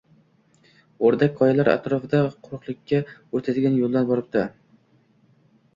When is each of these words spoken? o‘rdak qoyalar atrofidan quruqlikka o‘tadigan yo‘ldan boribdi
o‘rdak 1.09 1.35
qoyalar 1.41 1.69
atrofidan 1.73 2.31
quruqlikka 2.49 3.03
o‘tadigan 3.41 3.79
yo‘ldan 3.83 4.11
boribdi 4.13 4.49